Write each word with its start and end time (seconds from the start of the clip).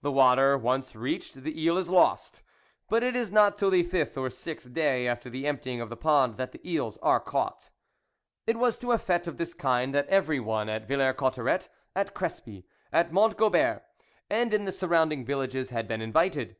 The 0.00 0.10
water 0.10 0.56
once 0.56 0.96
reached, 0.96 1.34
the 1.44 1.62
eel 1.62 1.76
is 1.76 1.90
lost; 1.90 2.42
but 2.88 3.02
it 3.02 3.14
is 3.14 3.30
not 3.30 3.58
till 3.58 3.68
the 3.68 3.82
fifth 3.82 4.16
or 4.16 4.30
sixth 4.30 4.72
day 4.72 5.06
after 5.06 5.28
the 5.28 5.46
emptying 5.46 5.78
of 5.82 5.90
the 5.90 5.94
pond, 5.96 6.38
that 6.38 6.52
the 6.52 6.60
eels 6.66 6.96
are 7.02 7.20
caught. 7.20 7.68
It 8.46 8.56
was 8.56 8.78
to 8.78 8.92
a 8.92 8.98
fte 8.98 9.26
of 9.26 9.36
this 9.36 9.52
kind 9.52 9.94
that 9.94 10.06
every 10.08 10.40
one 10.40 10.70
at 10.70 10.88
Villers 10.88 11.16
Cotterets, 11.18 11.68
at 11.94 12.14
Crespy, 12.14 12.64
at 12.94 13.12
Mont 13.12 13.36
Gobert, 13.36 13.82
and 14.30 14.54
in 14.54 14.64
the 14.64 14.72
surrounding 14.72 15.26
villages 15.26 15.68
had 15.68 15.86
been 15.86 16.00
invited. 16.00 16.56